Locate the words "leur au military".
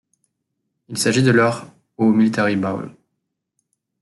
1.29-2.55